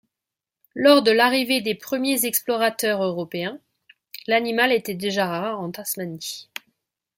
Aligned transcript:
Lors 0.73 1.03
de 1.03 1.11
l’arrivée 1.11 1.61
des 1.61 1.75
premiers 1.75 2.25
explorateurs 2.25 3.03
européens, 3.03 3.59
l’animal 4.25 4.71
était 4.71 4.95
déjà 4.95 5.27
rare 5.27 5.59
en 5.59 5.69
Tasmanie. 5.69 6.49